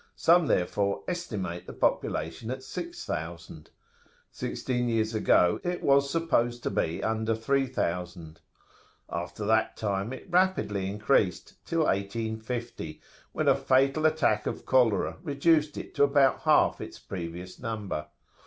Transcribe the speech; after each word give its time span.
Some 0.15 0.47
therefore 0.47 1.03
estimate 1.07 1.67
the 1.67 1.73
population 1.73 2.49
at 2.49 2.63
6,000. 2.63 3.69
Sixteen 4.31 4.89
years 4.89 5.13
ago 5.13 5.59
it 5.63 5.83
was 5.83 6.09
supposed 6.09 6.63
to 6.63 6.71
be 6.71 7.03
under 7.03 7.35
3,000. 7.35 8.39
After 9.11 9.45
that 9.45 9.77
time 9.77 10.11
it 10.11 10.25
rapidly 10.27 10.87
increased 10.87 11.63
till 11.67 11.83
1850, 11.83 12.99
when 13.31 13.47
a 13.47 13.53
fatal 13.53 14.07
attack 14.07 14.47
of 14.47 14.65
cholera 14.65 15.19
reduced 15.21 15.77
it 15.77 15.93
to 15.93 16.03
about 16.03 16.39
half 16.39 16.81
its 16.81 16.97
previous 16.97 17.59
number. 17.59 18.07